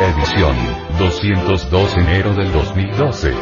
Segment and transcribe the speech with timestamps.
[0.00, 0.54] Edición
[0.98, 3.32] 202 enero del 2012.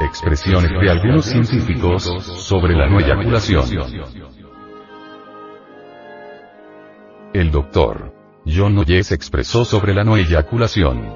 [0.00, 2.02] Expresiones de algunos científicos
[2.46, 4.49] sobre la no eyaculación.
[7.32, 8.12] El doctor
[8.44, 11.14] John Noyes expresó sobre la no eyaculación.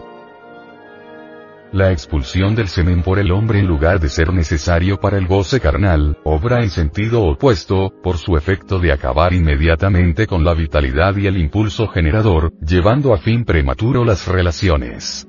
[1.72, 5.58] La expulsión del semen por el hombre en lugar de ser necesario para el goce
[5.58, 11.26] carnal, obra en sentido opuesto, por su efecto de acabar inmediatamente con la vitalidad y
[11.26, 15.26] el impulso generador, llevando a fin prematuro las relaciones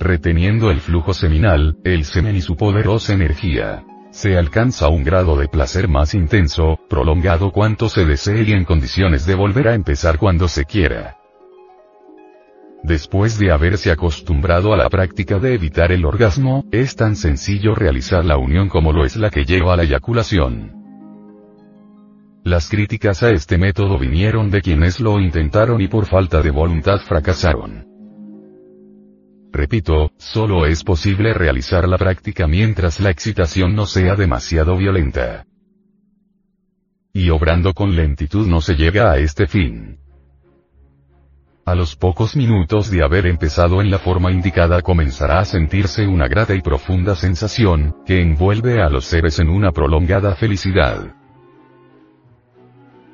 [0.00, 3.84] reteniendo el flujo seminal, el semen y su poderosa energía.
[4.18, 9.26] Se alcanza un grado de placer más intenso, prolongado cuanto se desee y en condiciones
[9.26, 11.18] de volver a empezar cuando se quiera.
[12.82, 18.24] Después de haberse acostumbrado a la práctica de evitar el orgasmo, es tan sencillo realizar
[18.24, 20.72] la unión como lo es la que lleva a la eyaculación.
[22.42, 26.98] Las críticas a este método vinieron de quienes lo intentaron y por falta de voluntad
[27.06, 27.87] fracasaron.
[29.52, 35.46] Repito, solo es posible realizar la práctica mientras la excitación no sea demasiado violenta.
[37.12, 39.98] Y obrando con lentitud no se llega a este fin.
[41.64, 46.26] A los pocos minutos de haber empezado en la forma indicada comenzará a sentirse una
[46.26, 51.17] grata y profunda sensación, que envuelve a los seres en una prolongada felicidad.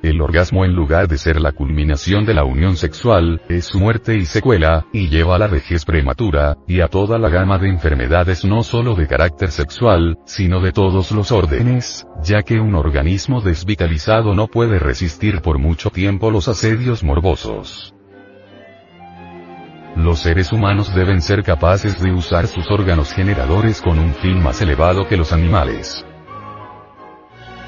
[0.05, 4.15] El orgasmo en lugar de ser la culminación de la unión sexual, es su muerte
[4.15, 8.45] y secuela, y lleva a la vejez prematura, y a toda la gama de enfermedades
[8.45, 14.35] no solo de carácter sexual, sino de todos los órdenes, ya que un organismo desvitalizado
[14.35, 17.95] no puede resistir por mucho tiempo los asedios morbosos.
[19.97, 24.61] Los seres humanos deben ser capaces de usar sus órganos generadores con un fin más
[24.61, 26.05] elevado que los animales.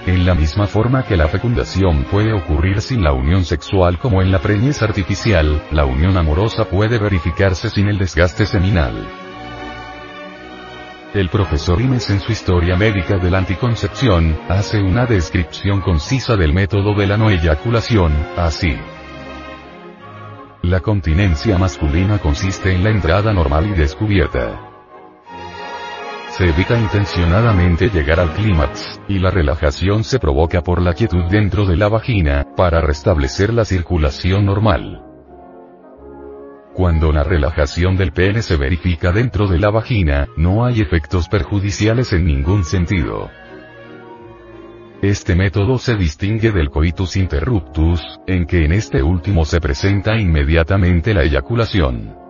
[0.07, 4.31] En la misma forma que la fecundación puede ocurrir sin la unión sexual como en
[4.31, 8.95] la preñez artificial, la unión amorosa puede verificarse sin el desgaste seminal.
[11.13, 16.53] El profesor Imes en su Historia Médica de la Anticoncepción, hace una descripción concisa del
[16.53, 18.77] método de la no eyaculación, así.
[20.63, 24.76] La continencia masculina consiste en la entrada normal y descubierta
[26.37, 31.65] se evita intencionadamente llegar al clímax, y la relajación se provoca por la quietud dentro
[31.65, 35.03] de la vagina, para restablecer la circulación normal.
[36.75, 42.13] Cuando la relajación del pene se verifica dentro de la vagina, no hay efectos perjudiciales
[42.13, 43.31] en ningún sentido.
[45.01, 51.15] Este método se distingue del coitus interruptus, en que en este último se presenta inmediatamente
[51.15, 52.26] la eyaculación.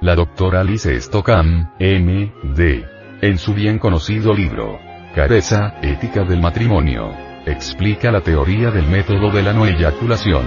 [0.00, 2.86] La doctora Alice Stockham, M.D.
[3.20, 4.78] En su bien conocido libro,
[5.12, 7.12] Careza, Ética del Matrimonio,
[7.44, 10.46] explica la teoría del método de la no eyaculación.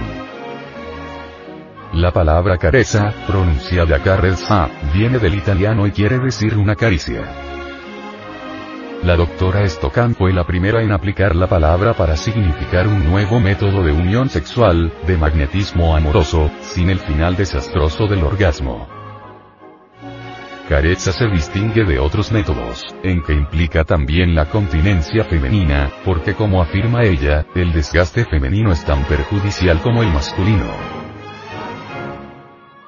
[1.92, 7.20] La palabra careza, pronunciada carezza, viene del italiano y quiere decir una caricia.
[9.02, 13.84] La doctora Stockham fue la primera en aplicar la palabra para significar un nuevo método
[13.84, 19.01] de unión sexual, de magnetismo amoroso, sin el final desastroso del orgasmo.
[20.68, 26.62] Careza se distingue de otros métodos, en que implica también la continencia femenina, porque como
[26.62, 30.70] afirma ella, el desgaste femenino es tan perjudicial como el masculino.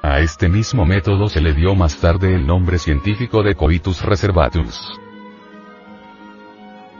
[0.02, 5.00] A este mismo método se le dio más tarde el nombre científico de coitus reservatus.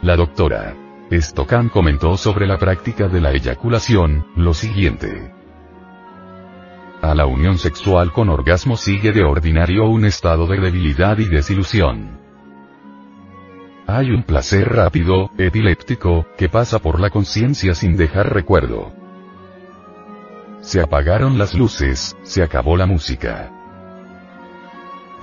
[0.01, 0.75] La doctora
[1.11, 5.34] Stockham comentó sobre la práctica de la eyaculación, lo siguiente.
[7.01, 12.19] A la unión sexual con orgasmo sigue de ordinario un estado de debilidad y desilusión.
[13.87, 18.91] Hay un placer rápido, epiléptico, que pasa por la conciencia sin dejar recuerdo.
[20.61, 23.51] Se apagaron las luces, se acabó la música.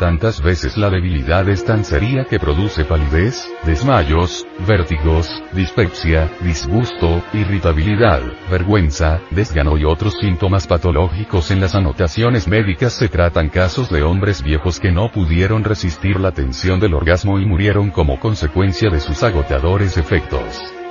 [0.03, 8.21] Tantas veces la debilidad es tan seria que produce palidez, desmayos, vértigos, dispepsia, disgusto, irritabilidad,
[8.51, 14.43] vergüenza, desgano y otros síntomas patológicos en las anotaciones médicas se tratan casos de hombres
[14.43, 19.23] viejos que no pudieron resistir la tensión del orgasmo y murieron como consecuencia de sus
[19.23, 20.82] agotadores efectos.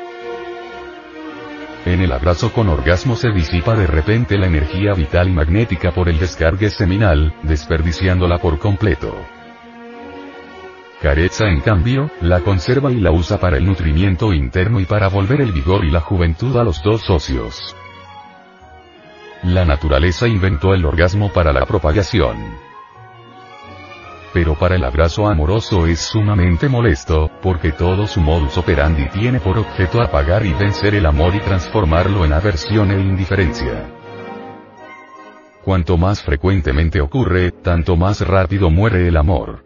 [1.86, 6.10] En el abrazo con orgasmo se disipa de repente la energía vital y magnética por
[6.10, 9.16] el descargue seminal, desperdiciándola por completo.
[11.02, 15.42] Careza en cambio, la conserva y la usa para el nutrimiento interno y para volver
[15.42, 17.76] el vigor y la juventud a los dos socios.
[19.42, 22.71] La naturaleza inventó el orgasmo para la propagación.
[24.34, 29.58] Pero para el abrazo amoroso es sumamente molesto, porque todo su modus operandi tiene por
[29.58, 33.90] objeto apagar y vencer el amor y transformarlo en aversión e indiferencia.
[35.64, 39.66] Cuanto más frecuentemente ocurre, tanto más rápido muere el amor.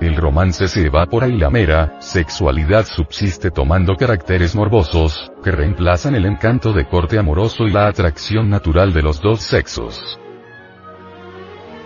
[0.00, 6.26] El romance se evapora y la mera sexualidad subsiste tomando caracteres morbosos, que reemplazan el
[6.26, 10.18] encanto de corte amoroso y la atracción natural de los dos sexos.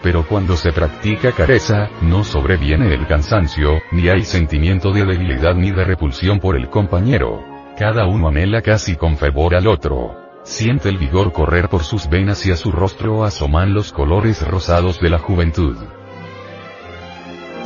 [0.04, 5.72] Pero cuando se practica careza, no sobreviene el cansancio, ni hay sentimiento de debilidad ni
[5.72, 7.42] de repulsión por el compañero.
[7.76, 10.14] Cada uno anhela casi con fervor al otro.
[10.44, 15.00] Siente el vigor correr por sus venas y a su rostro asoman los colores rosados
[15.00, 15.76] de la juventud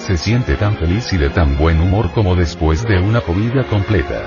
[0.08, 4.22] se siente tan feliz y de tan buen humor como después de una comida completa.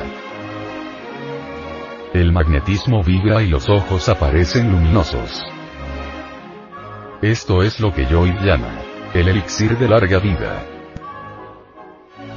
[2.13, 5.43] El magnetismo vibra y los ojos aparecen luminosos.
[7.21, 8.67] Esto es lo que yo llamo
[9.13, 10.65] el elixir de larga vida.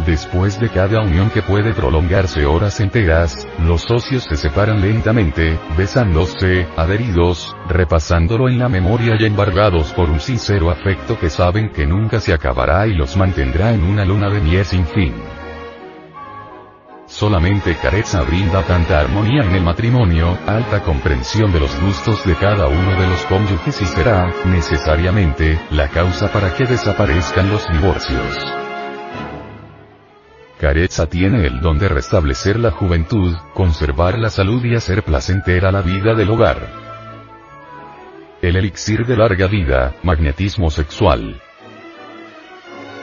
[0.05, 6.67] Después de cada unión que puede prolongarse horas enteras, los socios se separan lentamente, besándose,
[6.77, 12.21] adheridos, repasándolo en la memoria y embargados por un sincero afecto que saben que nunca
[12.21, 15.15] se acabará y los mantendrá en una luna de miel sin fin.
[17.15, 22.67] Solamente Careza brinda tanta armonía en el matrimonio, alta comprensión de los gustos de cada
[22.67, 28.53] uno de los cónyuges y será, necesariamente, la causa para que desaparezcan los divorcios.
[30.59, 35.83] Careza tiene el don de restablecer la juventud, conservar la salud y hacer placentera la
[35.83, 36.69] vida del hogar.
[38.43, 41.41] El elixir de larga vida, magnetismo sexual.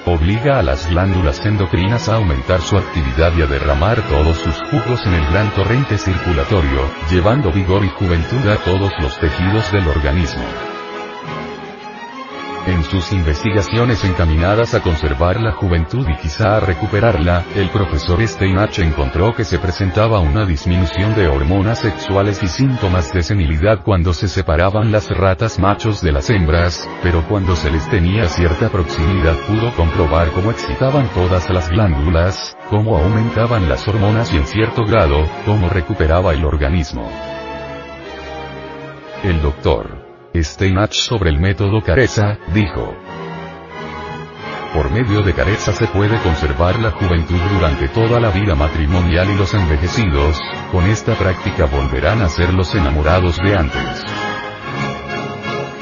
[0.05, 5.05] Obliga a las glándulas endocrinas a aumentar su actividad y a derramar todos sus jugos
[5.05, 10.70] en el gran torrente circulatorio, llevando vigor y juventud a todos los tejidos del organismo.
[12.71, 18.79] En sus investigaciones encaminadas a conservar la juventud y quizá a recuperarla, el profesor Steinach
[18.79, 24.29] encontró que se presentaba una disminución de hormonas sexuales y síntomas de senilidad cuando se
[24.29, 29.75] separaban las ratas machos de las hembras, pero cuando se les tenía cierta proximidad pudo
[29.75, 35.67] comprobar cómo excitaban todas las glándulas, cómo aumentaban las hormonas y en cierto grado, cómo
[35.67, 37.11] recuperaba el organismo.
[39.25, 40.00] El doctor
[40.35, 42.95] Steinach sobre el método Careza, dijo.
[44.73, 49.37] Por medio de Careza se puede conservar la juventud durante toda la vida matrimonial y
[49.37, 50.39] los envejecidos,
[50.71, 54.03] con esta práctica volverán a ser los enamorados de antes.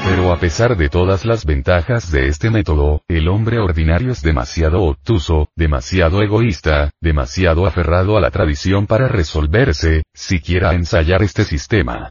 [0.06, 4.82] Pero a pesar de todas las ventajas de este método, el hombre ordinario es demasiado
[4.82, 12.10] obtuso, demasiado egoísta, demasiado aferrado a la tradición para resolverse, siquiera ensayar este sistema.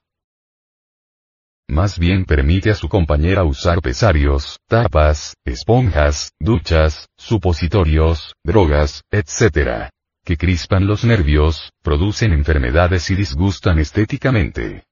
[1.70, 9.90] Más bien permite a su compañera usar pesarios, tapas, esponjas, duchas, supositorios, drogas, etc.
[10.24, 14.84] Que crispan los nervios, producen enfermedades y disgustan estéticamente.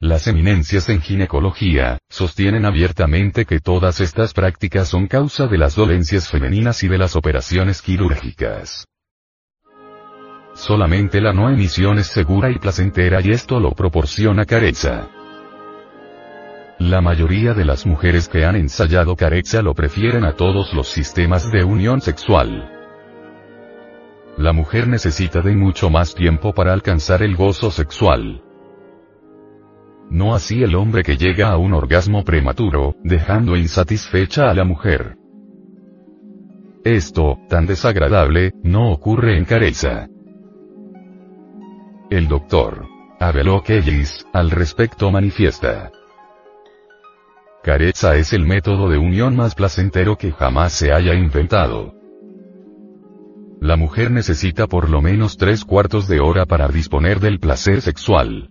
[0.00, 6.28] Las eminencias en ginecología, sostienen abiertamente que todas estas prácticas son causa de las dolencias
[6.28, 8.84] femeninas y de las operaciones quirúrgicas.
[10.54, 15.08] Solamente la no emisión es segura y placentera y esto lo proporciona Careza.
[16.78, 21.50] La mayoría de las mujeres que han ensayado Careza lo prefieren a todos los sistemas
[21.50, 22.70] de unión sexual.
[24.36, 28.42] La mujer necesita de mucho más tiempo para alcanzar el gozo sexual.
[30.10, 35.16] No así el hombre que llega a un orgasmo prematuro, dejando insatisfecha a la mujer.
[36.84, 40.08] Esto, tan desagradable, no ocurre en Careza.
[42.14, 42.86] El doctor
[43.18, 45.90] Abelo Kellis, al respecto manifiesta.
[47.64, 51.92] Careza es el método de unión más placentero que jamás se haya inventado.
[53.60, 58.48] La mujer necesita por lo menos tres cuartos de hora para disponer del placer sexual.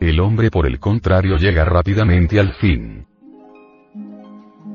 [0.00, 3.07] El hombre por el contrario llega rápidamente al fin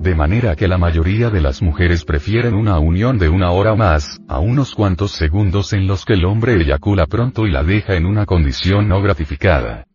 [0.03, 4.19] de manera que la mayoría de las mujeres prefieren una unión de una hora más,
[4.27, 8.05] a unos cuantos segundos en los que el hombre eyacula pronto y la deja en
[8.05, 9.85] una condición no gratificada.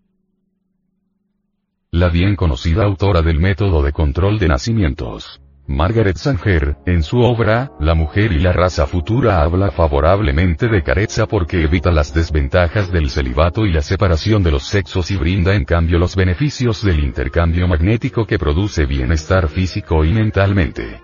[1.90, 5.42] La bien conocida autora del método de control de nacimientos.
[5.68, 11.26] Margaret Sanger, en su obra, La mujer y la raza futura habla favorablemente de Carezza
[11.26, 15.66] porque evita las desventajas del celibato y la separación de los sexos y brinda en
[15.66, 21.02] cambio los beneficios del intercambio magnético que produce bienestar físico y mentalmente.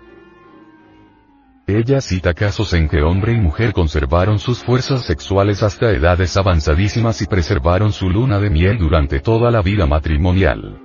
[1.67, 7.21] Ella cita casos en que hombre y mujer conservaron sus fuerzas sexuales hasta edades avanzadísimas
[7.21, 10.84] y preservaron su luna de miel durante toda la vida matrimonial.